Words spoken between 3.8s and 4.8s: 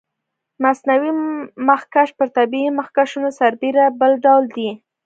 بل ډول دی.